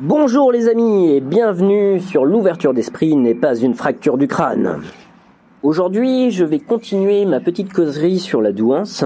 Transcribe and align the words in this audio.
Bonjour 0.00 0.52
les 0.52 0.68
amis 0.68 1.10
et 1.10 1.20
bienvenue 1.20 1.98
sur 1.98 2.24
l'ouverture 2.24 2.72
d'esprit 2.72 3.16
n'est 3.16 3.34
pas 3.34 3.56
une 3.56 3.74
fracture 3.74 4.16
du 4.16 4.28
crâne. 4.28 4.80
Aujourd'hui, 5.64 6.30
je 6.30 6.44
vais 6.44 6.60
continuer 6.60 7.24
ma 7.24 7.40
petite 7.40 7.72
causerie 7.72 8.20
sur 8.20 8.40
la 8.40 8.52
douance 8.52 9.04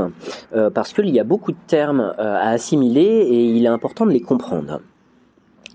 euh, 0.55 0.69
parce 0.69 0.93
qu'il 0.93 1.09
y 1.09 1.19
a 1.19 1.25
beaucoup 1.25 1.53
de 1.53 1.57
termes 1.67 2.13
euh, 2.19 2.37
à 2.37 2.51
assimiler 2.51 3.01
et 3.01 3.43
il 3.43 3.65
est 3.65 3.69
important 3.69 4.05
de 4.05 4.11
les 4.11 4.21
comprendre. 4.21 4.83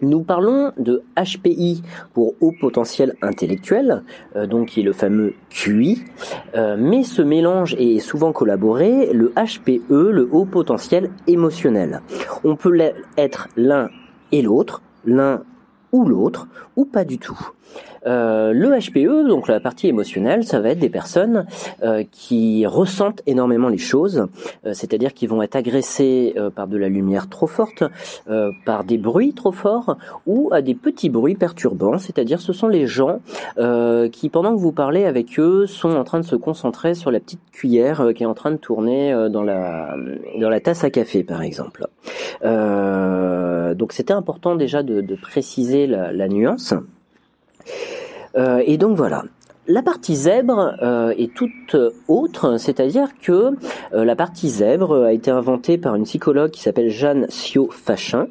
Nous 0.03 0.21
parlons 0.21 0.71
de 0.77 1.01
HPI 1.17 1.81
pour 2.13 2.35
haut 2.39 2.53
potentiel 2.61 3.15
intellectuel, 3.23 4.03
euh, 4.35 4.45
donc 4.45 4.67
qui 4.67 4.81
est 4.81 4.83
le 4.83 4.93
fameux 4.93 5.33
QI, 5.49 6.03
mais 6.77 7.01
ce 7.01 7.23
mélange 7.23 7.73
est 7.79 7.97
souvent 7.97 8.33
collaboré, 8.33 9.11
le 9.13 9.33
HPE, 9.35 9.89
le 9.89 10.29
haut 10.31 10.45
potentiel 10.45 11.09
émotionnel. 11.25 12.01
On 12.43 12.55
peut 12.55 12.77
être 13.17 13.47
l'un 13.57 13.89
et 14.31 14.43
l'autre, 14.43 14.83
l'un 15.07 15.41
ou 15.91 16.05
l'autre, 16.05 16.47
ou 16.75 16.85
pas 16.85 17.05
du 17.05 17.17
tout. 17.17 17.39
Euh, 18.07 18.53
le 18.53 18.69
HPE, 18.69 19.27
donc 19.27 19.47
la 19.47 19.59
partie 19.59 19.87
émotionnelle, 19.87 20.45
ça 20.45 20.59
va 20.59 20.69
être 20.69 20.79
des 20.79 20.89
personnes 20.89 21.45
euh, 21.83 22.03
qui 22.11 22.65
ressentent 22.65 23.21
énormément 23.25 23.67
les 23.67 23.77
choses, 23.77 24.27
euh, 24.65 24.73
c'est-à-dire 24.73 25.13
qui 25.13 25.27
vont 25.27 25.41
être 25.41 25.55
agressées 25.55 26.35
par 26.55 26.67
de 26.67 26.77
la 26.77 26.89
lumière 26.89 27.29
trop 27.29 27.47
forte, 27.47 27.83
par 28.65 28.83
des 28.83 28.97
bruits 28.97 29.33
trop 29.33 29.51
forts, 29.51 29.97
ou 30.25 30.49
à 30.51 30.61
des 30.61 30.75
petits 30.75 31.09
bruits 31.09 31.35
perturbants, 31.35 31.97
c'est-à-dire 31.97 32.39
ce 32.39 32.53
sont 32.53 32.67
les 32.67 32.87
gens 32.87 33.19
qui, 34.11 34.29
pendant 34.29 34.55
que 34.55 34.59
vous 34.59 34.71
parlez 34.71 35.05
avec 35.05 35.39
eux, 35.39 35.65
sont 35.65 35.95
en 35.95 36.03
train 36.03 36.19
de 36.19 36.25
se 36.25 36.35
concentrer 36.35 36.93
sur 36.93 37.11
la 37.11 37.19
petite 37.19 37.41
cuillère 37.51 38.13
qui 38.15 38.23
est 38.23 38.27
en 38.27 38.33
train 38.33 38.51
de 38.51 38.57
tourner 38.57 39.13
dans 39.29 39.43
la 39.43 39.95
dans 40.39 40.49
la 40.49 40.59
tasse 40.59 40.83
à 40.83 40.89
café, 40.89 41.23
par 41.23 41.41
exemple. 41.41 41.87
donc 42.43 43.93
c'était 43.93 44.13
important 44.13 44.55
déjà 44.55 44.83
de, 44.83 45.01
de 45.01 45.15
préciser 45.15 45.87
la, 45.87 46.11
la 46.11 46.27
nuance. 46.27 46.73
Euh, 48.35 48.61
et 48.65 48.77
donc 48.77 48.97
voilà. 48.97 49.23
La 49.69 49.81
partie 49.81 50.15
zèbre 50.15 50.75
euh, 50.81 51.13
est 51.17 51.33
toute 51.33 51.75
autre, 52.07 52.57
c'est-à-dire 52.57 53.09
que 53.21 53.51
euh, 53.93 54.05
la 54.05 54.15
partie 54.15 54.47
zèbre 54.47 55.03
a 55.03 55.11
été 55.11 55.29
inventée 55.29 55.77
par 55.77 55.95
une 55.95 56.05
psychologue 56.05 56.51
qui 56.51 56.61
s'appelle 56.61 56.89
Jeanne 56.89 57.25
Sio 57.27 57.69
Fachin. 57.69 58.27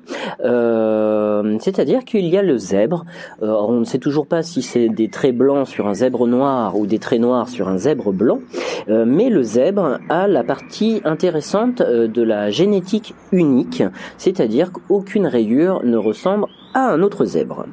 c'est-à-dire 1.60 2.06
qu'il 2.06 2.24
y 2.24 2.38
a 2.38 2.42
le 2.42 2.56
zèbre. 2.56 3.04
on 3.42 3.72
ne 3.72 3.84
sait 3.84 3.98
toujours 3.98 4.26
pas 4.26 4.42
si 4.42 4.62
c'est 4.62 4.88
des 4.88 5.10
traits 5.10 5.36
blancs 5.36 5.66
sur 5.66 5.86
un 5.88 5.94
zèbre 5.94 6.26
noir 6.26 6.74
ou 6.74 6.86
des 6.86 6.98
traits 6.98 7.20
noirs 7.20 7.50
sur 7.50 7.68
un 7.68 7.76
zèbre 7.76 8.12
blanc, 8.12 8.40
mais 8.88 9.28
le 9.28 9.42
zèbre 9.42 9.98
a 10.08 10.26
la 10.28 10.42
partie 10.42 11.02
intéressante 11.04 11.82
de 11.82 12.22
la 12.22 12.48
génétique 12.48 13.14
unique, 13.30 13.82
c'est-à-dire 14.16 14.72
qu'aucune 14.72 15.26
rayure 15.26 15.84
ne 15.84 15.98
ressemble 15.98 16.46
à 16.72 16.88
un 16.88 17.02
autre 17.02 17.26
zèbre. 17.26 17.66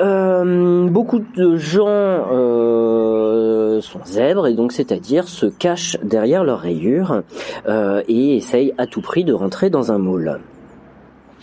Euh, 0.00 0.88
beaucoup 0.88 1.18
de 1.18 1.56
gens 1.56 1.86
euh, 1.86 3.80
sont 3.82 4.04
zèbres 4.04 4.46
et 4.46 4.54
donc 4.54 4.72
c'est-à-dire 4.72 5.28
se 5.28 5.46
cachent 5.46 5.98
derrière 6.02 6.44
leurs 6.44 6.60
rayures 6.60 7.22
euh, 7.68 8.02
et 8.08 8.36
essayent 8.36 8.72
à 8.78 8.86
tout 8.86 9.02
prix 9.02 9.24
de 9.24 9.34
rentrer 9.34 9.68
dans 9.68 9.92
un 9.92 9.98
moule. 9.98 10.40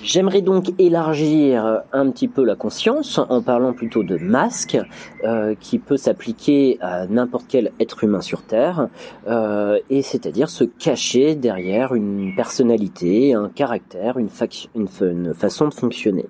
J'aimerais 0.02 0.42
donc 0.42 0.72
élargir 0.80 1.82
un 1.92 2.10
petit 2.10 2.30
peu 2.30 2.46
la 2.46 2.56
conscience 2.56 3.20
en 3.20 3.42
parlant 3.42 3.74
plutôt 3.74 4.02
de 4.02 4.16
masque 4.16 4.78
qui 5.60 5.78
peut 5.78 5.98
s'appliquer 5.98 6.78
à 6.80 7.06
n'importe 7.06 7.48
quel 7.50 7.74
être 7.82 8.06
humain 8.06 8.22
sur 8.22 8.44
Terre 8.44 8.88
et 9.28 10.02
c'est-à-dire 10.02 10.50
se 10.50 10.64
cacher 10.64 11.36
derrière 11.36 11.96
une 11.96 12.34
personnalité, 12.34 13.34
un 13.34 13.50
caractère, 13.50 14.18
une, 14.18 14.30
une 15.02 15.34
façon 15.34 15.68
de 15.68 15.74
fonctionner. 15.74 16.28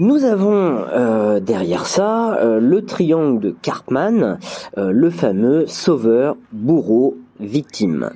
Nous 0.00 0.22
avons 0.22 0.84
euh, 0.92 1.40
derrière 1.40 1.86
ça 1.86 2.36
euh, 2.36 2.60
le 2.60 2.84
triangle 2.84 3.40
de 3.40 3.50
Cartman, 3.50 4.38
euh, 4.76 4.92
le 4.92 5.10
fameux 5.10 5.66
sauveur, 5.66 6.36
bourreau, 6.52 7.16
victime. 7.40 8.10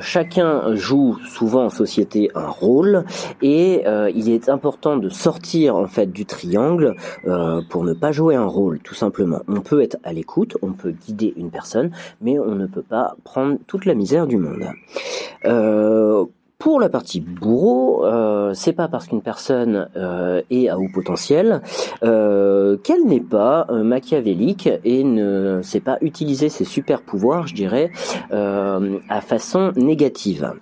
chacun 0.00 0.74
joue 0.74 1.16
souvent 1.28 1.66
en 1.66 1.70
société 1.70 2.28
un 2.34 2.48
rôle 2.48 3.04
et 3.40 3.84
il 4.12 4.28
est 4.28 4.48
important 4.48 4.96
de 4.96 5.08
sortir 5.08 5.76
en 5.76 5.86
fait 5.86 6.10
du 6.10 6.26
triangle 6.26 6.96
pour 7.70 7.84
ne 7.84 7.92
pas 7.92 8.10
jouer 8.10 8.34
un 8.34 8.46
rôle 8.46 8.80
tout 8.80 8.96
simplement. 8.96 9.42
On 9.46 9.60
peut 9.60 9.80
être 9.80 9.98
à 10.02 10.12
l'écoute, 10.12 10.56
on 10.60 10.72
peut 10.72 10.90
guider 10.90 11.34
une 11.36 11.52
personne, 11.52 11.92
mais 12.20 12.40
on 12.40 12.56
ne 12.56 12.66
peut 12.66 12.82
pas 12.82 13.14
prendre 13.22 13.58
toute 13.68 13.84
la 13.84 13.94
misère 13.94 14.26
du 14.26 14.38
monde. 14.38 14.64
Pour 16.58 16.80
la 16.80 16.88
partie 16.88 17.20
bourreau, 17.20 18.04
euh, 18.04 18.52
c'est 18.52 18.72
pas 18.72 18.88
parce 18.88 19.06
qu'une 19.06 19.22
personne 19.22 19.88
euh, 19.94 20.42
est 20.50 20.68
à 20.68 20.76
haut 20.76 20.88
potentiel 20.92 21.62
euh, 22.02 22.76
qu'elle 22.78 23.04
n'est 23.04 23.20
pas 23.20 23.68
machiavélique 23.70 24.68
et 24.84 25.04
ne 25.04 25.60
sait 25.62 25.78
pas 25.78 25.98
utiliser 26.00 26.48
ses 26.48 26.64
super 26.64 27.02
pouvoirs, 27.02 27.46
je 27.46 27.54
dirais, 27.54 27.92
à 28.32 29.20
façon 29.20 29.72
négative. 29.76 30.52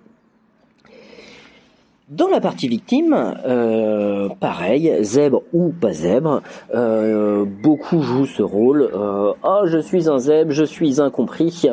Dans 2.08 2.28
la 2.28 2.40
partie 2.40 2.68
victime, 2.68 3.34
euh, 3.46 4.28
pareil, 4.38 4.96
zèbre 5.00 5.42
ou 5.52 5.70
pas 5.70 5.92
zèbre, 5.92 6.40
euh, 6.72 7.44
beaucoup 7.44 8.00
jouent 8.00 8.26
ce 8.26 8.44
rôle. 8.44 8.88
Euh, 8.94 9.32
oh, 9.42 9.62
je 9.64 9.78
suis 9.78 10.08
un 10.08 10.20
zèbre, 10.20 10.52
je 10.52 10.62
suis 10.62 11.00
incompris, 11.00 11.64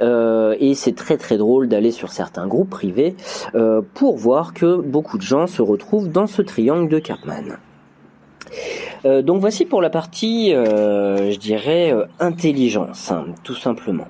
et 0.00 0.74
c'est 0.74 0.96
très 0.96 1.18
très 1.18 1.36
drôle 1.36 1.68
d'aller 1.68 1.90
sur 1.90 2.10
certains 2.10 2.46
groupes 2.46 2.70
privés 2.70 3.14
pour 3.92 4.16
voir 4.16 4.54
que 4.54 4.80
beaucoup 4.80 5.18
de 5.18 5.22
gens 5.22 5.46
se 5.46 5.60
retrouvent 5.60 6.08
dans 6.08 6.26
ce 6.26 6.40
triangle 6.40 6.88
de 6.88 6.98
Cartman. 6.98 7.58
donc 9.04 9.42
voici 9.42 9.66
pour 9.66 9.82
la 9.82 9.90
partie, 9.90 10.52
je 10.52 11.36
dirais, 11.36 11.94
intelligence, 12.18 13.12
hein, 13.12 13.26
tout 13.44 13.56
simplement. 13.56 14.06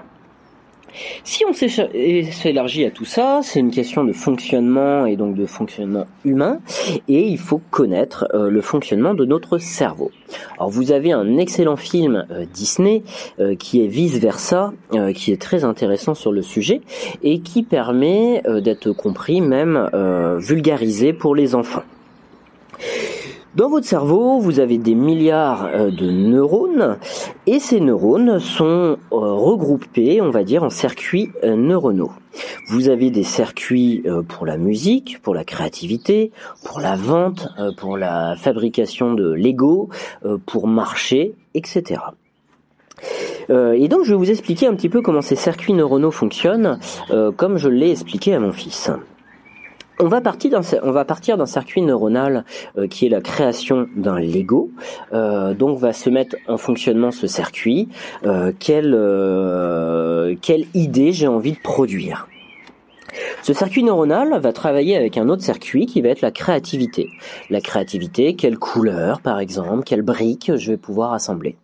Si 1.24 1.44
on 1.48 1.52
s'élargit 1.52 2.84
à 2.84 2.90
tout 2.90 3.04
ça, 3.04 3.40
c'est 3.42 3.60
une 3.60 3.70
question 3.70 4.04
de 4.04 4.12
fonctionnement 4.12 5.06
et 5.06 5.16
donc 5.16 5.34
de 5.34 5.46
fonctionnement 5.46 6.06
humain, 6.24 6.60
et 7.08 7.26
il 7.26 7.38
faut 7.38 7.60
connaître 7.70 8.26
euh, 8.34 8.50
le 8.50 8.60
fonctionnement 8.60 9.14
de 9.14 9.24
notre 9.24 9.58
cerveau. 9.58 10.10
Alors 10.56 10.70
vous 10.70 10.92
avez 10.92 11.12
un 11.12 11.38
excellent 11.38 11.76
film 11.76 12.26
euh, 12.30 12.44
Disney 12.52 13.02
euh, 13.40 13.54
qui 13.54 13.84
est 13.84 13.88
vice 13.88 14.18
versa, 14.18 14.72
qui 15.14 15.32
est 15.32 15.40
très 15.40 15.64
intéressant 15.64 16.14
sur 16.14 16.32
le 16.32 16.42
sujet 16.42 16.80
et 17.22 17.40
qui 17.40 17.62
permet 17.62 18.42
d'être 18.60 18.92
compris, 18.92 19.40
même 19.40 19.88
vulgarisé 20.38 21.12
pour 21.12 21.34
les 21.34 21.54
enfants. 21.54 21.82
Dans 23.54 23.68
votre 23.68 23.86
cerveau, 23.86 24.38
vous 24.38 24.60
avez 24.60 24.78
des 24.78 24.94
milliards 24.94 25.66
euh, 25.66 25.90
de 25.90 26.10
neurones 26.10 26.96
et 27.46 27.58
ces 27.58 27.80
neurones 27.80 28.40
sont 28.40 28.64
euh, 28.64 28.96
regroupés, 29.10 30.22
on 30.22 30.30
va 30.30 30.42
dire, 30.42 30.62
en 30.62 30.70
circuits 30.70 31.30
euh, 31.44 31.54
neuronaux. 31.54 32.12
Vous 32.68 32.88
avez 32.88 33.10
des 33.10 33.24
circuits 33.24 34.04
pour 34.26 34.46
la 34.46 34.56
musique, 34.56 35.20
pour 35.20 35.34
la 35.34 35.44
créativité, 35.44 36.32
pour 36.64 36.80
la 36.80 36.96
vente, 36.96 37.46
pour 37.76 37.98
la 37.98 38.36
fabrication 38.36 39.12
de 39.12 39.34
Lego, 39.34 39.90
pour 40.46 40.66
marcher, 40.66 41.34
etc. 41.52 42.00
Et 43.50 43.88
donc 43.88 44.04
je 44.04 44.12
vais 44.12 44.16
vous 44.16 44.30
expliquer 44.30 44.66
un 44.66 44.74
petit 44.74 44.88
peu 44.88 45.02
comment 45.02 45.20
ces 45.20 45.36
circuits 45.36 45.74
neuronaux 45.74 46.10
fonctionnent, 46.10 46.78
comme 47.36 47.58
je 47.58 47.68
l'ai 47.68 47.90
expliqué 47.90 48.32
à 48.32 48.40
mon 48.40 48.52
fils. 48.52 48.90
On 50.02 50.08
va 50.08 50.20
partir 51.04 51.36
d'un 51.36 51.46
circuit 51.46 51.80
neuronal 51.80 52.44
euh, 52.76 52.88
qui 52.88 53.06
est 53.06 53.08
la 53.08 53.20
création 53.20 53.86
d'un 53.94 54.18
Lego. 54.18 54.68
Euh, 55.12 55.54
donc 55.54 55.78
va 55.78 55.92
se 55.92 56.10
mettre 56.10 56.34
en 56.48 56.56
fonctionnement 56.58 57.12
ce 57.12 57.28
circuit. 57.28 57.88
Euh, 58.24 58.52
quelle, 58.58 58.98
quelle 60.40 60.66
idée 60.74 61.12
j'ai 61.12 61.28
envie 61.28 61.52
de 61.52 61.60
produire? 61.62 62.26
Ce 63.42 63.52
circuit 63.52 63.84
neuronal 63.84 64.40
va 64.40 64.52
travailler 64.52 64.96
avec 64.96 65.16
un 65.18 65.28
autre 65.28 65.42
circuit 65.42 65.86
qui 65.86 66.00
va 66.00 66.08
être 66.08 66.20
la 66.20 66.32
créativité. 66.32 67.08
La 67.48 67.60
créativité, 67.60 68.34
quelle 68.34 68.58
couleur 68.58 69.20
par 69.20 69.38
exemple, 69.38 69.84
quelle 69.84 70.02
brique 70.02 70.56
je 70.56 70.72
vais 70.72 70.78
pouvoir 70.78 71.12
assembler? 71.12 71.56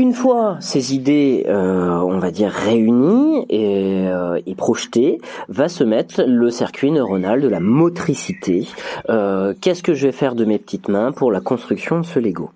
Une 0.00 0.14
fois 0.14 0.56
ces 0.60 0.94
idées, 0.94 1.44
euh, 1.46 1.90
on 1.90 2.18
va 2.20 2.30
dire 2.30 2.50
réunies 2.50 3.44
et, 3.50 4.08
euh, 4.08 4.40
et, 4.46 4.54
projetées, 4.54 5.20
va 5.50 5.68
se 5.68 5.84
mettre 5.84 6.22
le 6.26 6.48
circuit 6.48 6.90
neuronal 6.90 7.42
de 7.42 7.48
la 7.48 7.60
motricité. 7.60 8.66
Euh, 9.10 9.52
qu'est-ce 9.60 9.82
que 9.82 9.92
je 9.92 10.06
vais 10.06 10.12
faire 10.12 10.34
de 10.34 10.46
mes 10.46 10.58
petites 10.58 10.88
mains 10.88 11.12
pour 11.12 11.30
la 11.30 11.42
construction 11.42 12.00
de 12.00 12.06
ce 12.06 12.18
Lego? 12.18 12.48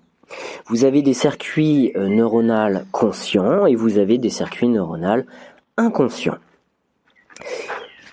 Vous 0.69 0.85
avez 0.85 1.03
des 1.03 1.13
circuits 1.13 1.93
neuronaux 1.95 2.79
conscients 2.91 3.67
et 3.67 3.75
vous 3.75 3.99
avez 3.99 4.17
des 4.17 4.31
circuits 4.31 4.67
neuronaux 4.67 5.21
inconscients. 5.77 6.39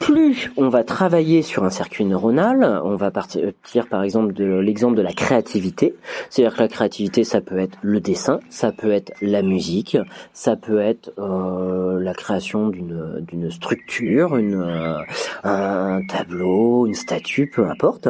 Plus 0.02 0.50
on 0.56 0.68
va 0.68 0.82
travailler 0.82 1.42
sur 1.42 1.62
un 1.62 1.70
circuit 1.70 2.04
neuronal, 2.04 2.80
on 2.82 2.96
va 2.96 3.12
partir 3.12 3.86
par 3.88 4.02
exemple 4.02 4.32
de 4.32 4.58
l'exemple 4.58 4.96
de 4.96 5.02
la 5.02 5.12
créativité, 5.12 5.94
c'est-à-dire 6.28 6.56
que 6.56 6.62
la 6.62 6.68
créativité 6.68 7.22
ça 7.22 7.40
peut 7.40 7.58
être 7.58 7.78
le 7.82 8.00
dessin, 8.00 8.40
ça 8.50 8.72
peut 8.72 8.90
être 8.90 9.12
la 9.22 9.42
musique, 9.42 9.96
ça 10.32 10.56
peut 10.56 10.80
être 10.80 11.12
euh, 11.18 12.00
la 12.00 12.14
création 12.14 12.68
d'une 12.68 13.50
structure, 13.52 14.36
une 14.36 14.60
euh, 14.60 14.98
un 15.44 16.00
tableau, 16.08 16.86
une 16.88 16.94
statue, 16.94 17.46
peu 17.46 17.70
importe. 17.70 18.08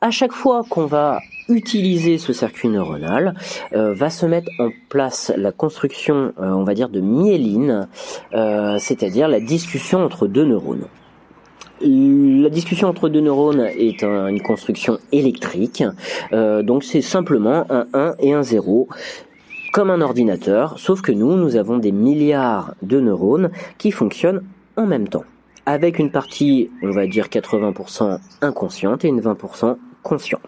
À 0.00 0.10
chaque 0.10 0.32
fois 0.32 0.62
qu'on 0.66 0.86
va 0.86 1.20
utiliser 1.50 2.16
ce 2.16 2.32
circuit 2.32 2.68
neuronal, 2.68 3.34
euh, 3.74 3.92
va 3.92 4.08
se 4.08 4.24
mettre 4.24 4.48
en 4.58 4.70
place 4.88 5.32
la 5.36 5.52
construction, 5.52 6.32
on 6.38 6.64
va 6.64 6.72
dire, 6.72 6.88
de 6.88 7.00
myéline, 7.00 7.88
c'est-à-dire 8.32 9.28
la 9.28 9.40
discussion 9.40 10.02
entre 10.02 10.26
deux 10.26 10.44
neurones. 10.44 10.86
La 11.80 12.48
discussion 12.48 12.88
entre 12.88 13.10
deux 13.10 13.20
neurones 13.20 13.60
est 13.60 14.02
une 14.02 14.40
construction 14.40 14.98
électrique, 15.12 15.84
euh, 16.32 16.62
donc 16.62 16.84
c'est 16.84 17.02
simplement 17.02 17.66
un 17.70 17.86
1 17.92 18.14
et 18.18 18.32
un 18.32 18.42
0 18.42 18.88
comme 19.74 19.90
un 19.90 20.00
ordinateur, 20.00 20.78
sauf 20.78 21.02
que 21.02 21.12
nous, 21.12 21.36
nous 21.36 21.54
avons 21.56 21.76
des 21.76 21.92
milliards 21.92 22.74
de 22.80 22.98
neurones 22.98 23.50
qui 23.76 23.90
fonctionnent 23.90 24.42
en 24.76 24.86
même 24.86 25.06
temps, 25.06 25.24
avec 25.66 25.98
une 25.98 26.10
partie, 26.10 26.70
on 26.82 26.92
va 26.92 27.06
dire 27.06 27.26
80% 27.26 28.20
inconsciente 28.40 29.04
et 29.04 29.08
une 29.08 29.20
20% 29.20 29.76
consciente. 30.02 30.40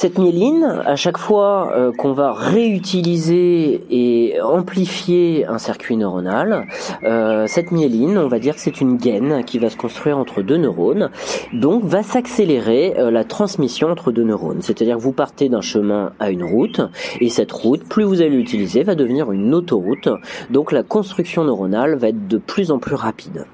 Cette 0.00 0.16
myéline, 0.16 0.80
à 0.86 0.94
chaque 0.94 1.18
fois 1.18 1.72
euh, 1.74 1.90
qu'on 1.90 2.12
va 2.12 2.32
réutiliser 2.32 3.82
et 3.90 4.40
amplifier 4.40 5.44
un 5.44 5.58
circuit 5.58 5.96
neuronal, 5.96 6.68
euh, 7.02 7.48
cette 7.48 7.72
myéline, 7.72 8.16
on 8.16 8.28
va 8.28 8.38
dire 8.38 8.54
que 8.54 8.60
c'est 8.60 8.80
une 8.80 8.96
gaine 8.96 9.42
qui 9.44 9.58
va 9.58 9.70
se 9.70 9.76
construire 9.76 10.16
entre 10.16 10.40
deux 10.40 10.56
neurones, 10.56 11.10
donc 11.52 11.82
va 11.82 12.04
s'accélérer 12.04 12.94
euh, 12.96 13.10
la 13.10 13.24
transmission 13.24 13.90
entre 13.90 14.12
deux 14.12 14.22
neurones. 14.22 14.62
C'est-à-dire 14.62 14.98
que 14.98 15.02
vous 15.02 15.10
partez 15.10 15.48
d'un 15.48 15.62
chemin 15.62 16.12
à 16.20 16.30
une 16.30 16.44
route, 16.44 16.80
et 17.20 17.28
cette 17.28 17.50
route, 17.50 17.82
plus 17.82 18.04
vous 18.04 18.22
allez 18.22 18.36
l'utiliser, 18.36 18.84
va 18.84 18.94
devenir 18.94 19.32
une 19.32 19.52
autoroute, 19.52 20.08
donc 20.48 20.70
la 20.70 20.84
construction 20.84 21.42
neuronale 21.42 21.96
va 21.96 22.10
être 22.10 22.28
de 22.28 22.38
plus 22.38 22.70
en 22.70 22.78
plus 22.78 22.94
rapide. 22.94 23.46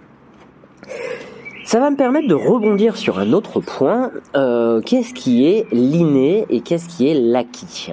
Ça 1.65 1.81
va 1.81 1.91
me 1.91 1.97
permettre 1.97 2.29
de 2.29 2.35
rebondir 2.35 2.97
sur 2.97 3.19
un 3.19 3.33
autre 3.33 3.61
point. 3.61 4.11
Euh, 4.37 4.83
qu'est-ce 4.83 5.15
qui 5.15 5.47
est 5.47 5.67
l'inné 5.73 6.45
et 6.51 6.61
qu'est-ce 6.61 6.89
qui 6.89 7.09
est 7.09 7.15
l'acquis? 7.15 7.93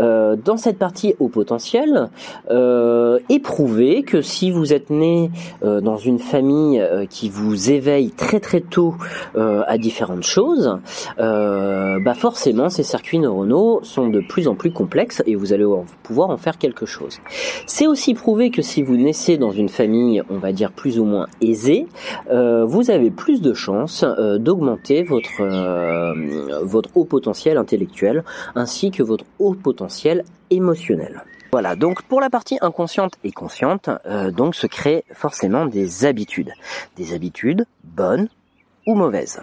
Euh, 0.00 0.34
Dans 0.36 0.56
cette 0.56 0.76
partie 0.78 1.14
au 1.20 1.28
potentiel, 1.28 2.10
euh, 2.50 3.20
éprouvez 3.28 4.02
que 4.02 4.22
si 4.22 4.50
vous 4.50 4.72
êtes 4.72 4.90
né 4.90 5.30
euh, 5.62 5.80
dans 5.80 5.96
une 5.96 6.18
famille 6.18 6.80
euh, 6.80 7.06
qui 7.08 7.28
vous 7.28 7.70
éveille 7.70 8.10
très 8.10 8.40
très 8.40 8.60
tôt 8.60 8.94
à 9.36 9.78
différentes 9.78 10.24
choses, 10.24 10.78
bah 11.18 12.14
forcément 12.14 12.68
ces 12.70 12.82
circuits 12.82 13.18
neuronaux 13.18 13.80
sont 13.82 14.08
de 14.08 14.20
plus 14.20 14.48
en 14.48 14.54
plus 14.54 14.72
complexes 14.72 15.22
et 15.26 15.34
vous 15.34 15.52
allez 15.52 15.66
pouvoir 16.02 16.30
en 16.30 16.36
faire 16.36 16.58
quelque 16.58 16.86
chose. 16.86 17.20
C'est 17.66 17.86
aussi 17.86 18.14
prouvé 18.14 18.50
que 18.50 18.62
si 18.62 18.82
vous 18.82 18.96
naissez 18.96 19.36
dans 19.36 19.52
une 19.52 19.68
famille, 19.68 20.22
on 20.30 20.38
va 20.38 20.52
dire 20.52 20.72
plus 20.72 20.98
ou 20.98 21.04
moins 21.04 21.26
aisée, 21.40 21.86
vous 22.30 22.90
avez 22.90 22.95
avez 22.96 23.10
plus 23.10 23.40
de 23.40 23.54
chances 23.54 24.04
euh, 24.04 24.38
d'augmenter 24.38 25.02
votre, 25.02 25.40
euh, 25.40 26.62
votre 26.62 26.90
haut 26.96 27.04
potentiel 27.04 27.56
intellectuel 27.56 28.24
ainsi 28.54 28.90
que 28.90 29.02
votre 29.02 29.24
haut 29.38 29.54
potentiel 29.54 30.24
émotionnel. 30.50 31.22
Voilà, 31.52 31.76
donc 31.76 32.02
pour 32.02 32.20
la 32.20 32.28
partie 32.28 32.58
inconsciente 32.60 33.14
et 33.24 33.32
consciente, 33.32 33.88
euh, 34.06 34.30
donc 34.30 34.54
se 34.54 34.66
créent 34.66 35.04
forcément 35.12 35.66
des 35.66 36.04
habitudes. 36.04 36.52
Des 36.96 37.14
habitudes 37.14 37.66
bonnes 37.84 38.28
ou 38.86 38.94
mauvaises. 38.94 39.40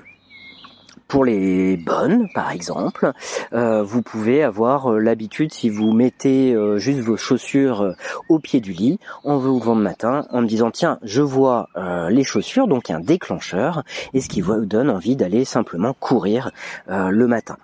Pour 1.14 1.26
les 1.26 1.78
bonnes, 1.78 2.28
par 2.34 2.50
exemple, 2.50 3.12
euh, 3.54 3.84
vous 3.84 4.02
pouvez 4.02 4.42
avoir 4.42 4.92
euh, 4.94 4.98
l'habitude, 4.98 5.54
si 5.54 5.70
vous 5.70 5.94
mettez 5.94 6.56
euh, 6.56 6.80
juste 6.80 7.02
vos 7.02 7.18
chaussures 7.18 7.94
au 8.30 8.40
pied 8.40 8.62
du 8.62 8.72
lit, 8.72 9.00
en 9.24 9.38
vous 9.38 9.60
levant 9.60 9.76
le 9.76 9.84
matin, 9.84 10.26
en 10.32 10.42
me 10.42 10.48
disant 10.48 10.72
tiens, 10.72 10.98
je 11.04 11.22
vois 11.22 11.70
les 12.10 12.24
chaussures, 12.24 12.68
donc 12.68 12.90
un 12.90 13.00
déclencheur, 13.00 13.84
et 14.16 14.22
ce 14.22 14.28
qui 14.28 14.42
vous 14.42 14.66
donne 14.66 14.90
envie 14.90 15.16
d'aller 15.16 15.46
simplement 15.46 15.94
courir 15.94 16.50
le 16.88 17.28
matin. 17.28 17.58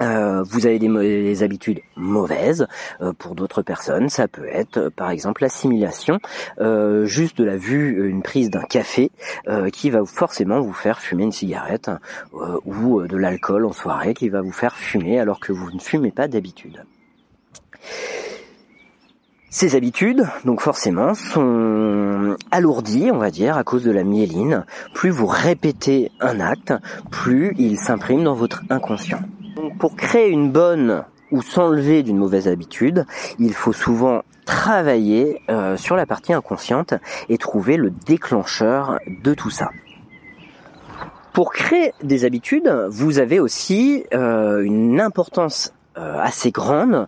Euh, 0.00 0.42
vous 0.42 0.66
avez 0.66 0.78
des, 0.78 1.42
habitudes 1.42 1.80
mauvaises 1.96 2.66
euh, 3.00 3.12
pour 3.12 3.34
d'autres 3.34 3.62
personnes. 3.62 4.08
Ça 4.08 4.28
peut 4.28 4.46
être, 4.46 4.76
euh, 4.78 4.90
par 4.90 5.10
exemple, 5.10 5.42
l'assimilation 5.42 6.18
juste 7.04 7.38
de 7.38 7.44
la 7.44 7.56
vue, 7.56 8.08
une 8.08 8.22
prise 8.22 8.50
d'un 8.50 8.62
café 8.62 9.10
qui 9.72 9.90
va 9.90 10.04
forcément 10.04 10.60
vous 10.60 10.72
faire 10.72 11.00
fumer 11.00 11.24
une 11.24 11.32
cigarette 11.32 11.90
ou 12.64 13.02
de 13.02 13.16
l'alcool 13.16 13.64
en 13.64 13.72
soirée 13.72 14.14
qui 14.14 14.28
va 14.28 14.40
vous 14.40 14.52
faire 14.52 14.76
fumer 14.76 15.20
alors 15.20 15.40
que 15.40 15.52
vous 15.52 15.70
ne 15.70 15.80
fumez 15.80 16.10
pas 16.10 16.28
d'habitude. 16.28 16.84
Ces 19.50 19.76
habitudes, 19.76 20.24
donc 20.44 20.60
forcément, 20.60 21.14
sont 21.14 22.36
alourdies, 22.50 23.10
on 23.12 23.18
va 23.18 23.30
dire, 23.30 23.56
à 23.56 23.64
cause 23.64 23.84
de 23.84 23.90
la 23.90 24.04
myéline. 24.04 24.64
Plus 24.94 25.10
vous 25.10 25.26
répétez 25.26 26.10
un 26.20 26.40
acte, 26.40 26.72
plus 27.10 27.54
il 27.58 27.78
s'imprime 27.78 28.24
dans 28.24 28.34
votre 28.34 28.62
inconscient 28.70 29.20
pour 29.78 29.96
créer 29.96 30.30
une 30.30 30.50
bonne 30.50 31.04
ou 31.30 31.42
s'enlever 31.42 32.02
d'une 32.02 32.18
mauvaise 32.18 32.48
habitude, 32.48 33.06
il 33.38 33.54
faut 33.54 33.72
souvent 33.72 34.22
travailler 34.44 35.40
euh, 35.48 35.76
sur 35.76 35.96
la 35.96 36.06
partie 36.06 36.32
inconsciente 36.32 36.94
et 37.28 37.38
trouver 37.38 37.76
le 37.76 37.90
déclencheur 37.90 38.98
de 39.22 39.34
tout 39.34 39.50
ça. 39.50 39.70
Pour 41.32 41.52
créer 41.52 41.92
des 42.02 42.24
habitudes, 42.24 42.68
vous 42.88 43.18
avez 43.18 43.40
aussi 43.40 44.04
euh, 44.14 44.62
une 44.62 45.00
importance 45.00 45.72
euh, 45.96 46.18
assez 46.20 46.50
grande 46.50 47.06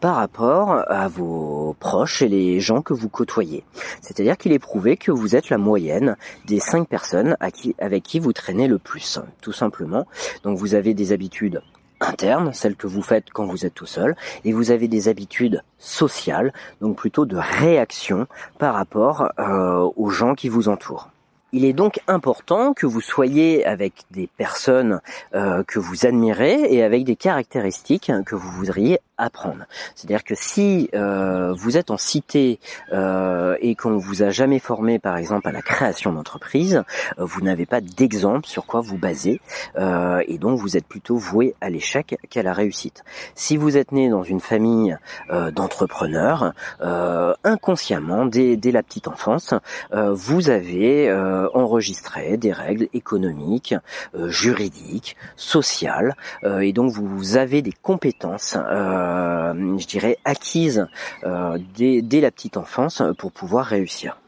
par 0.00 0.16
rapport 0.16 0.84
à 0.88 1.08
vos 1.08 1.74
proches 1.80 2.22
et 2.22 2.28
les 2.28 2.60
gens 2.60 2.82
que 2.82 2.92
vous 2.92 3.08
côtoyez. 3.08 3.64
C'est-à-dire 4.00 4.36
qu'il 4.36 4.52
est 4.52 4.58
prouvé 4.58 4.96
que 4.96 5.10
vous 5.10 5.34
êtes 5.34 5.50
la 5.50 5.58
moyenne 5.58 6.16
des 6.46 6.60
cinq 6.60 6.88
personnes 6.88 7.36
avec 7.78 8.02
qui 8.04 8.18
vous 8.20 8.32
traînez 8.32 8.68
le 8.68 8.78
plus, 8.78 9.20
tout 9.40 9.52
simplement. 9.52 10.06
Donc 10.42 10.58
vous 10.58 10.74
avez 10.74 10.94
des 10.94 11.12
habitudes 11.12 11.62
interne, 12.08 12.52
celle 12.52 12.76
que 12.76 12.86
vous 12.86 13.02
faites 13.02 13.30
quand 13.32 13.46
vous 13.46 13.66
êtes 13.66 13.74
tout 13.74 13.86
seul, 13.86 14.16
et 14.44 14.52
vous 14.52 14.70
avez 14.70 14.88
des 14.88 15.08
habitudes 15.08 15.62
sociales, 15.78 16.52
donc 16.80 16.96
plutôt 16.96 17.26
de 17.26 17.36
réaction 17.36 18.26
par 18.58 18.74
rapport 18.74 19.30
euh, 19.38 19.88
aux 19.96 20.10
gens 20.10 20.34
qui 20.34 20.48
vous 20.48 20.68
entourent. 20.68 21.10
Il 21.56 21.64
est 21.64 21.72
donc 21.72 22.00
important 22.08 22.74
que 22.74 22.84
vous 22.84 23.00
soyez 23.00 23.64
avec 23.64 23.92
des 24.10 24.26
personnes 24.26 25.00
euh, 25.36 25.62
que 25.62 25.78
vous 25.78 26.04
admirez 26.04 26.66
et 26.68 26.82
avec 26.82 27.04
des 27.04 27.14
caractéristiques 27.14 28.10
que 28.26 28.34
vous 28.34 28.50
voudriez 28.50 28.98
apprendre. 29.18 29.64
C'est-à-dire 29.94 30.24
que 30.24 30.34
si 30.34 30.90
euh, 30.94 31.52
vous 31.52 31.76
êtes 31.76 31.90
en 31.90 31.96
cité 31.96 32.58
euh, 32.92 33.56
et 33.60 33.74
qu'on 33.74 33.96
vous 33.96 34.22
a 34.22 34.30
jamais 34.30 34.58
formé, 34.58 34.98
par 34.98 35.16
exemple, 35.16 35.48
à 35.48 35.52
la 35.52 35.62
création 35.62 36.12
d'entreprise, 36.12 36.82
euh, 37.18 37.24
vous 37.24 37.40
n'avez 37.40 37.66
pas 37.66 37.80
d'exemple 37.80 38.46
sur 38.46 38.66
quoi 38.66 38.80
vous 38.80 38.98
baser 38.98 39.40
euh, 39.76 40.22
et 40.26 40.38
donc 40.38 40.58
vous 40.58 40.76
êtes 40.76 40.86
plutôt 40.86 41.16
voué 41.16 41.54
à 41.60 41.70
l'échec 41.70 42.18
qu'à 42.28 42.42
la 42.42 42.52
réussite. 42.52 43.04
Si 43.34 43.56
vous 43.56 43.76
êtes 43.76 43.92
né 43.92 44.08
dans 44.08 44.22
une 44.22 44.40
famille 44.40 44.96
euh, 45.30 45.50
d'entrepreneurs, 45.50 46.52
inconsciemment, 47.44 48.26
dès, 48.26 48.56
dès, 48.56 48.72
la 48.72 48.82
petite 48.82 49.08
enfance, 49.08 49.54
vous 49.92 50.50
avez 50.50 51.12
enregistré 51.54 52.36
des 52.36 52.52
règles 52.52 52.88
économiques, 52.92 53.74
juridiques, 54.26 55.16
sociales, 55.36 56.16
et 56.44 56.72
donc 56.72 56.92
vous 56.92 57.36
avez 57.36 57.62
des 57.62 57.72
compétences. 57.72 58.56
Euh, 58.56 59.03
je 59.78 59.86
dirais, 59.86 60.18
acquise 60.24 60.86
euh, 61.24 61.58
dès, 61.76 62.20
la 62.20 62.30
petite 62.30 62.56
enfance 62.56 63.02
pour 63.18 63.32
pouvoir 63.32 63.66
réussir. 63.66 64.18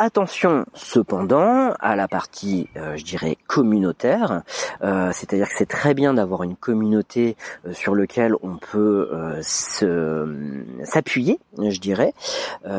Attention 0.00 0.64
cependant 0.74 1.72
à 1.80 1.96
la 1.96 2.06
partie, 2.06 2.68
euh, 2.76 2.96
je 2.96 3.04
dirais, 3.04 3.36
communautaire, 3.48 4.42
c'est-à-dire 4.80 5.48
que 5.48 5.54
c'est 5.56 5.68
très 5.68 5.92
bien 5.92 6.14
d'avoir 6.14 6.44
une 6.44 6.54
communauté 6.54 7.36
sur 7.72 7.96
laquelle 7.96 8.34
on 8.42 8.58
peut 8.58 9.10
s'appuyer, 9.40 11.40
je 11.58 11.80
dirais, 11.80 12.12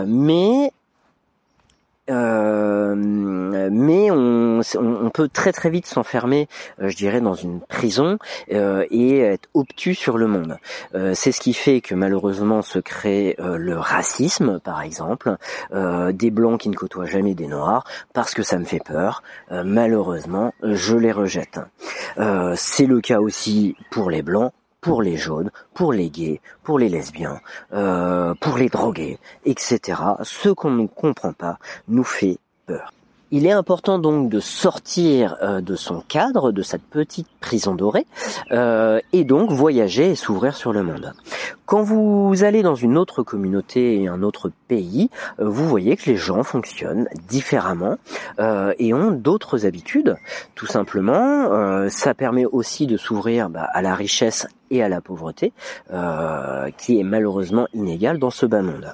mais 0.05 0.71
euh, 2.09 2.95
mais 3.71 4.11
on, 4.11 4.61
peut 5.13 5.29
très 5.29 5.51
très 5.51 5.69
vite 5.69 5.85
s'enfermer, 5.85 6.47
euh, 6.81 6.89
je 6.89 6.95
dirais, 6.95 7.21
dans 7.21 7.33
une 7.33 7.61
prison 7.61 8.17
euh, 8.51 8.85
et 8.91 9.19
être 9.19 9.49
obtus 9.53 9.95
sur 9.95 10.17
le 10.17 10.27
monde. 10.27 10.57
c'est 11.13 11.31
ce 11.31 11.39
qui 11.39 11.53
fait 11.53 11.81
que 11.81 11.95
malheureusement 11.95 12.61
se 12.61 12.79
crée 12.79 13.35
le 13.39 13.77
racisme, 13.77 14.59
par 14.59 14.81
exemple, 14.81 15.37
des 15.71 16.31
blancs 16.31 16.59
qui 16.59 16.69
ne 16.69 16.75
côtoient 16.75 17.05
jamais 17.05 17.35
des 17.35 17.47
noirs, 17.47 17.85
parce 18.13 18.33
que 18.33 18.43
ça 18.43 18.57
me 18.57 18.65
fait 18.65 18.81
peur. 18.83 19.23
malheureusement, 19.51 20.53
je 20.63 20.95
les 20.95 21.11
rejette. 21.11 21.59
c'est 22.55 22.85
le 22.85 23.01
cas 23.01 23.19
aussi 23.19 23.75
pour 23.91 24.09
les 24.09 24.21
blancs 24.21 24.51
pour 24.81 25.01
les 25.01 25.17
jaunes, 25.17 25.51
pour 25.73 25.93
les 25.93 26.09
gays, 26.09 26.41
pour 26.63 26.79
les 26.79 26.89
lesbiens, 26.89 27.39
euh, 27.73 28.33
pour 28.35 28.57
les 28.57 28.69
drogués, 28.69 29.19
etc. 29.45 30.01
Ce 30.23 30.49
qu'on 30.49 30.71
ne 30.71 30.87
comprend 30.87 31.33
pas 31.33 31.59
nous 31.87 32.03
fait 32.03 32.39
peur. 32.65 32.91
Il 33.31 33.45
est 33.45 33.51
important 33.51 33.99
donc 33.99 34.29
de 34.29 34.39
sortir 34.39 35.37
euh, 35.43 35.61
de 35.61 35.75
son 35.75 36.01
cadre, 36.01 36.51
de 36.51 36.63
cette 36.63 36.81
petite 36.81 37.27
prison 37.39 37.75
dorée, 37.75 38.07
euh, 38.51 38.99
et 39.13 39.23
donc 39.23 39.51
voyager 39.51 40.09
et 40.09 40.15
s'ouvrir 40.15 40.55
sur 40.55 40.73
le 40.73 40.81
monde. 40.81 41.13
Quand 41.67 41.83
vous 41.83 42.43
allez 42.43 42.63
dans 42.63 42.73
une 42.73 42.97
autre 42.97 43.21
communauté 43.21 44.01
et 44.01 44.07
un 44.07 44.23
autre 44.23 44.51
pays, 44.67 45.11
euh, 45.39 45.47
vous 45.47 45.67
voyez 45.67 45.95
que 45.95 46.09
les 46.09 46.17
gens 46.17 46.41
fonctionnent 46.41 47.07
différemment 47.27 47.97
et 48.79 48.93
ont 48.93 49.11
d'autres 49.11 49.65
habitudes. 49.65 50.15
Tout 50.55 50.65
simplement, 50.65 51.87
ça 51.89 52.13
permet 52.13 52.45
aussi 52.45 52.87
de 52.87 52.97
s'ouvrir 52.97 53.49
bah, 53.49 53.67
à 53.73 53.81
la 53.81 53.93
richesse 53.93 54.47
et 54.71 54.81
à 54.81 54.89
la 54.89 55.01
pauvreté, 55.01 55.51
qui 56.77 56.99
est 56.99 57.03
malheureusement 57.03 57.67
inégale 57.73 58.17
dans 58.17 58.31
ce 58.31 58.45
bas 58.45 58.61
monde. 58.61 58.93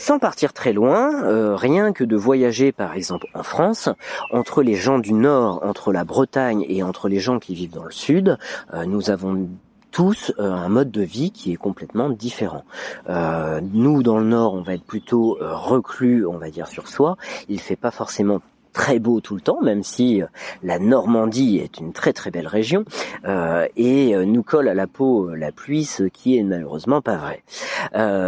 Sans 0.00 0.20
partir 0.20 0.52
très 0.52 0.72
loin, 0.72 1.24
euh, 1.24 1.56
rien 1.56 1.92
que 1.92 2.04
de 2.04 2.14
voyager 2.14 2.70
par 2.70 2.94
exemple 2.94 3.26
en 3.34 3.42
France, 3.42 3.88
entre 4.30 4.62
les 4.62 4.76
gens 4.76 5.00
du 5.00 5.12
Nord, 5.12 5.60
entre 5.64 5.92
la 5.92 6.04
Bretagne 6.04 6.64
et 6.68 6.84
entre 6.84 7.08
les 7.08 7.18
gens 7.18 7.40
qui 7.40 7.52
vivent 7.56 7.72
dans 7.72 7.84
le 7.84 7.90
Sud, 7.90 8.38
euh, 8.74 8.84
nous 8.86 9.10
avons 9.10 9.48
tous 9.90 10.32
euh, 10.38 10.52
un 10.52 10.68
mode 10.68 10.92
de 10.92 11.02
vie 11.02 11.32
qui 11.32 11.52
est 11.52 11.56
complètement 11.56 12.10
différent. 12.10 12.62
nous, 13.08 14.04
dans 14.04 14.18
le 14.18 14.24
Nord, 14.24 14.54
on 14.54 14.62
va 14.62 14.74
être 14.74 14.84
plutôt 14.84 15.36
reclus, 15.40 16.24
on 16.24 16.38
va 16.38 16.48
dire, 16.48 16.68
sur 16.68 16.86
soi. 16.86 17.16
Il 17.48 17.60
fait 17.60 17.76
pas 17.76 17.90
forcément 17.90 18.40
très 18.72 18.98
beau 18.98 19.20
tout 19.20 19.34
le 19.34 19.40
temps, 19.40 19.60
même 19.62 19.82
si 19.82 20.22
euh, 20.22 20.26
la 20.62 20.78
Normandie 20.78 21.58
est 21.58 21.78
une 21.78 21.92
très 21.92 22.12
très 22.12 22.30
belle 22.30 22.46
région 22.46 22.84
euh, 23.24 23.66
et 23.76 24.14
euh, 24.14 24.24
nous 24.24 24.42
colle 24.42 24.68
à 24.68 24.74
la 24.74 24.86
peau 24.86 25.34
la 25.34 25.52
pluie, 25.52 25.84
ce 25.84 26.04
qui 26.04 26.38
est 26.38 26.42
malheureusement 26.42 27.00
pas 27.00 27.16
vrai. 27.16 27.42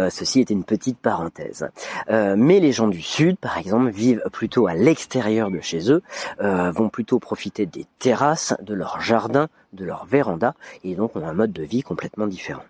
ceci 0.09 0.39
est 0.39 0.49
une 0.49 0.63
petite 0.63 0.97
parenthèse. 0.97 1.69
mais 2.09 2.59
les 2.59 2.71
gens 2.71 2.87
du 2.87 3.01
sud, 3.01 3.37
par 3.37 3.57
exemple, 3.57 3.89
vivent 3.91 4.23
plutôt 4.31 4.67
à 4.67 4.73
l'extérieur 4.73 5.51
de 5.51 5.59
chez 5.61 5.91
eux, 5.91 6.01
vont 6.39 6.89
plutôt 6.89 7.19
profiter 7.19 7.65
des 7.65 7.85
terrasses, 7.99 8.53
de 8.61 8.73
leur 8.73 9.01
jardin, 9.01 9.47
de 9.73 9.85
leur 9.85 10.05
véranda, 10.05 10.55
et 10.83 10.95
donc 10.95 11.15
ont 11.15 11.27
un 11.27 11.33
mode 11.33 11.53
de 11.53 11.63
vie 11.63 11.81
complètement 11.81 12.27
différent. 12.27 12.63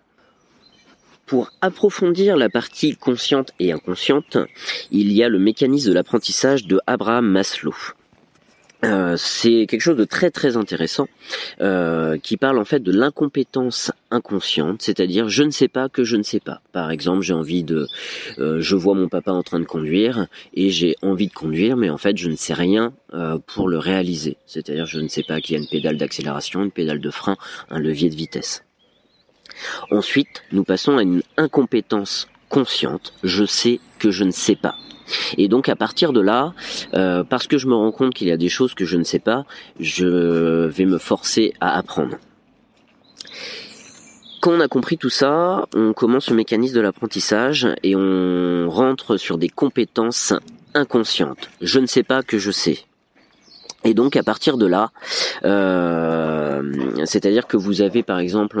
Pour 1.32 1.50
approfondir 1.62 2.36
la 2.36 2.50
partie 2.50 2.94
consciente 2.94 3.52
et 3.58 3.72
inconsciente, 3.72 4.36
il 4.90 5.10
y 5.14 5.24
a 5.24 5.30
le 5.30 5.38
mécanisme 5.38 5.88
de 5.88 5.94
l'apprentissage 5.94 6.66
de 6.66 6.78
Abraham 6.86 7.26
Maslow. 7.26 7.74
Euh, 8.84 9.16
c'est 9.16 9.66
quelque 9.66 9.80
chose 9.80 9.96
de 9.96 10.04
très 10.04 10.30
très 10.30 10.58
intéressant 10.58 11.08
euh, 11.62 12.18
qui 12.18 12.36
parle 12.36 12.58
en 12.58 12.66
fait 12.66 12.80
de 12.80 12.92
l'incompétence 12.92 13.92
inconsciente, 14.10 14.82
c'est-à-dire 14.82 15.30
je 15.30 15.42
ne 15.42 15.50
sais 15.50 15.68
pas 15.68 15.88
que 15.88 16.04
je 16.04 16.18
ne 16.18 16.22
sais 16.22 16.40
pas. 16.40 16.60
Par 16.72 16.90
exemple, 16.90 17.22
j'ai 17.22 17.32
envie 17.32 17.64
de, 17.64 17.86
euh, 18.38 18.60
je 18.60 18.76
vois 18.76 18.94
mon 18.94 19.08
papa 19.08 19.32
en 19.32 19.42
train 19.42 19.60
de 19.60 19.64
conduire 19.64 20.26
et 20.52 20.68
j'ai 20.68 20.96
envie 21.00 21.28
de 21.28 21.32
conduire, 21.32 21.78
mais 21.78 21.88
en 21.88 21.96
fait 21.96 22.18
je 22.18 22.28
ne 22.28 22.36
sais 22.36 22.52
rien 22.52 22.92
pour 23.46 23.68
le 23.68 23.78
réaliser. 23.78 24.36
C'est-à-dire 24.44 24.84
je 24.84 25.00
ne 25.00 25.08
sais 25.08 25.22
pas 25.22 25.40
qu'il 25.40 25.56
y 25.56 25.58
a 25.58 25.62
une 25.62 25.68
pédale 25.68 25.96
d'accélération, 25.96 26.62
une 26.62 26.70
pédale 26.70 27.00
de 27.00 27.10
frein, 27.10 27.38
un 27.70 27.78
levier 27.78 28.10
de 28.10 28.16
vitesse. 28.16 28.64
Ensuite, 29.90 30.42
nous 30.52 30.64
passons 30.64 30.98
à 30.98 31.02
une 31.02 31.22
incompétence 31.36 32.28
consciente. 32.48 33.14
Je 33.22 33.44
sais 33.44 33.80
que 33.98 34.10
je 34.10 34.24
ne 34.24 34.30
sais 34.30 34.56
pas. 34.56 34.76
Et 35.36 35.48
donc 35.48 35.68
à 35.68 35.76
partir 35.76 36.12
de 36.12 36.20
là, 36.20 36.54
euh, 36.94 37.24
parce 37.24 37.46
que 37.46 37.58
je 37.58 37.66
me 37.66 37.74
rends 37.74 37.92
compte 37.92 38.14
qu'il 38.14 38.28
y 38.28 38.32
a 38.32 38.36
des 38.36 38.48
choses 38.48 38.74
que 38.74 38.84
je 38.84 38.96
ne 38.96 39.04
sais 39.04 39.18
pas, 39.18 39.44
je 39.80 40.66
vais 40.66 40.84
me 40.84 40.98
forcer 40.98 41.54
à 41.60 41.76
apprendre. 41.76 42.16
Quand 44.40 44.52
on 44.52 44.60
a 44.60 44.68
compris 44.68 44.98
tout 44.98 45.10
ça, 45.10 45.66
on 45.74 45.92
commence 45.92 46.28
le 46.28 46.36
mécanisme 46.36 46.74
de 46.74 46.80
l'apprentissage 46.80 47.68
et 47.82 47.94
on 47.94 48.68
rentre 48.68 49.16
sur 49.16 49.38
des 49.38 49.48
compétences 49.48 50.34
inconscientes. 50.74 51.48
Je 51.60 51.78
ne 51.78 51.86
sais 51.86 52.02
pas 52.02 52.22
que 52.22 52.38
je 52.38 52.50
sais. 52.50 52.78
Et 53.84 53.94
donc 53.94 54.16
à 54.16 54.22
partir 54.22 54.56
de 54.56 54.66
là, 54.66 54.90
euh, 55.44 56.62
c'est-à-dire 57.04 57.46
que 57.46 57.56
vous 57.56 57.80
avez 57.80 58.02
par 58.02 58.18
exemple 58.18 58.60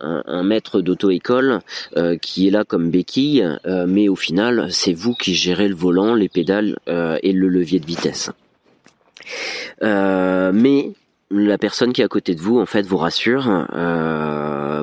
un, 0.00 0.42
maître 0.42 0.80
d'auto-école 0.80 1.60
euh, 1.96 2.16
qui 2.16 2.48
est 2.48 2.50
là 2.50 2.64
comme 2.64 2.90
béquille, 2.90 3.46
euh, 3.66 3.86
mais 3.86 4.08
au 4.08 4.16
final 4.16 4.68
c'est 4.70 4.94
vous 4.94 5.14
qui 5.14 5.34
gérez 5.34 5.68
le 5.68 5.74
volant, 5.74 6.14
les 6.14 6.28
pédales 6.28 6.78
et 6.86 7.32
le 7.32 7.48
levier 7.48 7.80
de 7.80 7.86
vitesse. 7.86 8.30
mais 9.82 10.92
la 11.30 11.58
personne 11.58 11.92
qui 11.92 12.00
est 12.00 12.04
à 12.04 12.08
côté 12.08 12.34
de 12.34 12.40
vous 12.40 12.58
en 12.58 12.66
fait 12.66 12.86
vous 12.86 12.96
rassure 12.96 13.66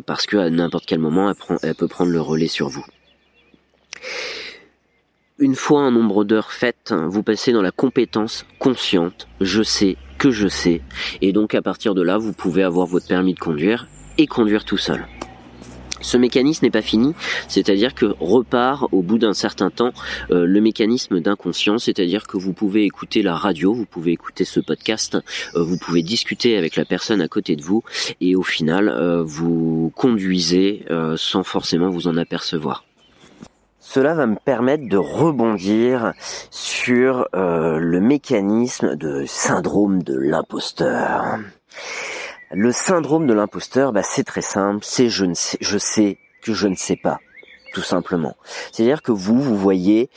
parce 0.06 0.28
que 0.28 0.38
à 0.38 0.50
n'importe 0.50 0.86
quel 0.86 1.00
moment 1.00 1.34
elle 1.64 1.76
peut 1.76 1.88
prendre 1.88 2.12
le 2.12 2.22
relais 2.22 2.48
sur 2.48 2.70
vous. 2.70 2.86
Une 5.38 5.56
fois 5.56 5.82
un 5.82 5.92
nombre 5.92 6.24
d'heures 6.24 6.54
faites, 6.54 6.94
vous 6.94 7.22
passez 7.22 7.52
dans 7.52 7.62
la 7.62 7.72
compétence 7.72 8.46
consciente, 8.58 9.28
je 9.42 9.64
sais 9.64 9.98
que 10.18 10.32
je 10.32 10.48
sais, 10.48 10.82
et 11.22 11.34
donc 11.34 11.56
à 11.56 11.62
partir 11.62 11.94
de 11.94 12.02
là, 12.02 12.18
vous 12.18 12.32
pouvez 12.32 12.64
avoir 12.64 12.88
votre 12.88 13.06
permis 13.06 13.34
de 13.34 13.40
conduire 13.40 13.86
et 14.18 14.28
conduire 14.28 14.64
tout 14.64 14.78
seul. 14.78 15.06
Ce 16.00 16.16
mécanisme 16.16 16.64
n'est 16.64 16.72
pas 16.72 16.82
fini, 16.82 17.16
c'est-à-dire 17.50 17.96
que 17.96 18.16
repart 18.22 18.88
au 18.94 19.02
bout 19.02 19.18
d'un 19.18 19.34
certain 19.34 19.70
temps 19.70 19.92
euh, 20.32 20.46
le 20.46 20.62
mécanisme 20.62 21.20
d'inconscience, 21.20 21.84
c'est-à-dire 21.84 22.28
que 22.28 22.38
vous 22.38 22.54
pouvez 22.54 22.86
écouter 22.86 23.22
la 23.22 23.36
radio, 23.36 23.74
vous 23.74 23.86
pouvez 23.86 24.14
écouter 24.14 24.46
ce 24.46 24.62
podcast, 24.62 25.18
euh, 25.56 25.62
vous 25.62 25.78
pouvez 25.78 26.02
discuter 26.02 26.56
avec 26.56 26.78
la 26.78 26.86
personne 26.86 27.20
à 27.20 27.28
côté 27.28 27.58
de 27.58 27.62
vous 27.62 27.84
et 28.22 28.38
au 28.38 28.44
final 28.44 28.88
euh, 28.88 29.22
vous 29.22 29.92
conduisez 29.98 30.86
sans 31.18 31.44
forcément 31.44 31.90
vous 31.90 32.08
en 32.08 32.16
apercevoir. 32.16 32.86
Cela 33.88 34.16
va 34.16 34.26
me 34.26 34.36
permettre 34.36 34.90
de 34.90 34.98
rebondir 34.98 36.14
sur 36.50 37.30
euh, 37.36 37.78
le 37.78 38.02
mécanisme 38.02 38.96
de 38.96 39.26
syndrome 39.26 40.02
de 40.02 40.18
l'imposteur. 40.18 41.38
Le 42.52 42.72
syndrome 42.72 43.28
de 43.28 43.34
l'imposteur, 43.34 43.94
bah, 43.94 44.02
c'est 44.04 44.24
très 44.24 44.42
simple, 44.42 44.80
c'est 44.82 45.08
je 45.08 45.26
ne 45.26 45.36
sais, 45.36 45.60
je 45.62 45.78
sais 45.78 46.18
que 46.42 46.52
je 46.52 46.68
ne 46.68 46.76
sais 46.76 46.96
pas, 46.96 47.20
tout 47.74 47.84
simplement. 47.84 48.36
C'est-à-dire 48.72 49.04
que 49.04 49.12
vous, 49.12 49.40
vous 49.40 49.56
voyez 49.56 50.10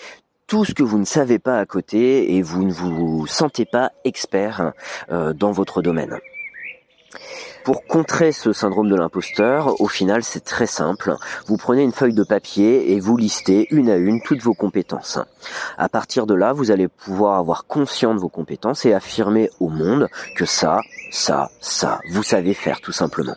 tout 0.47 0.65
ce 0.65 0.73
que 0.73 0.83
vous 0.83 0.99
ne 0.99 1.05
savez 1.05 1.39
pas 1.39 1.59
à 1.59 1.67
côté 1.67 2.35
et 2.35 2.43
vous 2.43 2.65
ne 2.65 2.73
vous 2.73 3.27
sentez 3.27 3.67
pas 3.67 3.93
expert 4.03 4.73
euh, 5.11 5.35
dans 5.35 5.53
votre 5.53 5.83
domaine. 5.83 6.19
Pour 7.65 7.87
contrer 7.87 8.33
ce 8.33 8.53
syndrome 8.53 8.88
de 8.88 8.97
l'imposteur, 8.97 9.81
au 9.81 9.88
final, 9.88 10.23
c'est 10.23 10.45
très 10.45 10.67
simple. 10.67 11.17
Vous 11.47 11.57
prenez 11.57 11.83
une 11.83 11.93
feuille 11.93 12.15
de 12.15 12.25
papier 12.25 12.93
et 12.93 13.00
vous 13.00 13.17
listez 13.17 13.67
une 13.71 13.91
à 13.91 13.97
une 13.97 14.23
toutes 14.23 14.43
vos 14.43 14.55
compétences. 14.55 15.19
À 15.77 15.88
partir 15.88 16.27
de 16.27 16.35
là, 16.35 16.53
vous 16.53 16.71
allez 16.71 16.88
pouvoir 16.88 17.38
avoir 17.38 17.67
conscience 17.67 18.15
de 18.15 18.21
vos 18.21 18.29
compétences 18.29 18.87
et 18.87 18.95
affirmer 18.95 19.50
au 19.61 19.69
monde 19.69 20.09
que 20.37 20.47
ça, 20.47 20.81
ça, 21.11 21.50
ça, 21.61 22.00
vous 22.11 22.23
savez 22.23 22.55
faire 22.55 22.81
tout 22.81 22.93
simplement. 22.93 23.37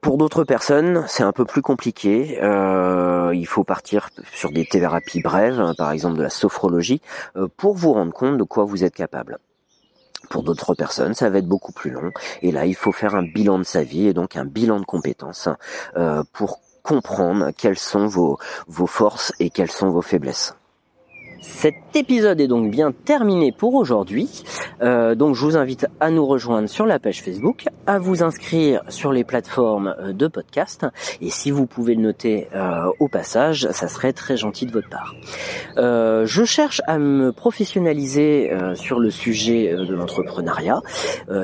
Pour 0.00 0.18
d'autres 0.18 0.44
personnes, 0.44 1.04
c'est 1.08 1.24
un 1.24 1.32
peu 1.32 1.44
plus 1.44 1.62
compliqué. 1.62 2.38
Euh, 2.42 3.32
il 3.34 3.46
faut 3.46 3.64
partir 3.64 4.10
sur 4.32 4.52
des 4.52 4.64
thérapies 4.64 5.20
brèves, 5.20 5.58
hein, 5.58 5.74
par 5.76 5.90
exemple 5.90 6.18
de 6.18 6.22
la 6.22 6.30
sophrologie, 6.30 7.00
euh, 7.36 7.48
pour 7.56 7.74
vous 7.74 7.92
rendre 7.92 8.12
compte 8.12 8.36
de 8.36 8.44
quoi 8.44 8.64
vous 8.64 8.84
êtes 8.84 8.94
capable. 8.94 9.38
Pour 10.28 10.42
d'autres 10.42 10.74
personnes, 10.74 11.14
ça 11.14 11.30
va 11.30 11.38
être 11.38 11.48
beaucoup 11.48 11.72
plus 11.72 11.90
long. 11.90 12.12
Et 12.42 12.52
là, 12.52 12.66
il 12.66 12.74
faut 12.74 12.92
faire 12.92 13.14
un 13.14 13.22
bilan 13.22 13.58
de 13.58 13.64
sa 13.64 13.82
vie 13.82 14.06
et 14.08 14.12
donc 14.12 14.36
un 14.36 14.44
bilan 14.44 14.80
de 14.80 14.84
compétences 14.84 15.48
euh, 15.96 16.22
pour 16.32 16.60
comprendre 16.82 17.50
quelles 17.56 17.78
sont 17.78 18.06
vos, 18.06 18.38
vos 18.68 18.86
forces 18.86 19.32
et 19.40 19.50
quelles 19.50 19.72
sont 19.72 19.90
vos 19.90 20.02
faiblesses. 20.02 20.54
Cet 21.48 21.76
épisode 21.94 22.40
est 22.40 22.48
donc 22.48 22.70
bien 22.70 22.92
terminé 22.92 23.52
pour 23.52 23.74
aujourd'hui. 23.74 24.42
Euh, 24.82 25.14
donc 25.14 25.36
je 25.36 25.40
vous 25.42 25.56
invite 25.56 25.86
à 26.00 26.10
nous 26.10 26.26
rejoindre 26.26 26.68
sur 26.68 26.86
la 26.86 26.98
page 26.98 27.22
Facebook, 27.22 27.66
à 27.86 27.98
vous 27.98 28.22
inscrire 28.22 28.82
sur 28.88 29.12
les 29.12 29.24
plateformes 29.24 29.94
euh, 30.00 30.12
de 30.12 30.26
podcast 30.26 30.84
et 31.22 31.30
si 31.30 31.50
vous 31.50 31.66
pouvez 31.66 31.94
le 31.94 32.02
noter 32.02 32.48
euh, 32.54 32.90
au 32.98 33.08
passage, 33.08 33.68
ça 33.70 33.86
serait 33.88 34.12
très 34.12 34.36
gentil 34.36 34.66
de 34.66 34.72
votre 34.72 34.90
part. 34.90 35.14
je 35.76 36.44
cherche 36.44 36.82
à 36.86 36.98
me 36.98 37.32
professionnaliser 37.32 38.50
sur 38.74 38.98
le 38.98 39.10
sujet 39.10 39.72
de 39.72 39.94
l'entrepreneuriat. 39.94 40.82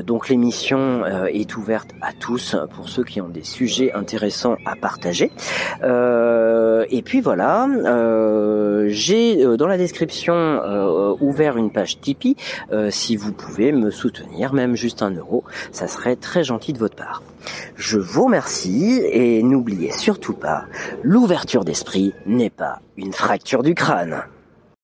donc 0.05 0.29
l'émission 0.29 1.05
est 1.07 1.57
ouverte 1.57 1.91
à 2.01 2.13
tous 2.13 2.57
pour 2.75 2.89
ceux 2.89 3.05
qui 3.05 3.21
ont 3.21 3.29
des 3.29 3.45
sujets 3.45 3.93
intéressants 3.93 4.57
à 4.67 4.75
partager. 4.77 5.31
et 5.83 7.03
puis 7.03 7.21
voilà, 7.21 7.69
j'ai 8.89 9.57
dans 9.57 9.67
la 9.67 9.77
description 9.93 10.35
euh, 10.35 11.15
ouvert 11.21 11.59
une 11.59 11.71
page 11.71 12.01
Tipeee. 12.01 12.35
Euh, 12.73 12.91
si 12.91 13.15
vous 13.15 13.31
pouvez 13.31 13.73
me 13.73 13.91
soutenir, 13.91 14.55
même 14.55 14.75
juste 14.75 15.03
un 15.03 15.11
euro, 15.11 15.45
ça 15.71 15.87
serait 15.87 16.17
très 16.17 16.45
gentil 16.45 16.73
de 16.73 16.79
votre 16.79 16.97
part. 16.97 17.23
Je 17.77 17.99
vous 17.99 18.25
remercie 18.25 19.03
et 19.05 19.43
n'oubliez 19.43 19.93
surtout 19.93 20.33
pas, 20.33 20.65
l'ouverture 21.03 21.65
d'esprit 21.65 22.15
n'est 22.25 22.49
pas 22.49 22.81
une 22.97 23.13
fracture 23.13 23.63
du 23.63 23.75
crâne. 23.75 24.23